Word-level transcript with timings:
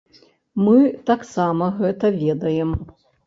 Мы 0.67 0.77
таксама 1.09 1.69
гэта 1.81 2.13
ведаем. 2.23 2.69